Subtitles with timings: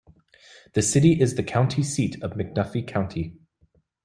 [0.73, 3.37] The city is the county seat of McDuffie County.